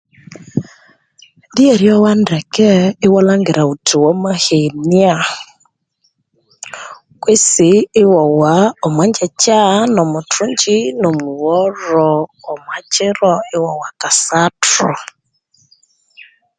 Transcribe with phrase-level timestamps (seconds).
[1.55, 2.69] Leryoya ndeke
[3.05, 5.15] iwalhangira ghuthi wamahenia
[7.21, 8.53] kwesi ighuwa
[8.85, 9.59] omwangyacha
[9.93, 12.07] nomwithungyi nomwigholhu
[12.51, 14.91] omwakiro ighuwa kasathu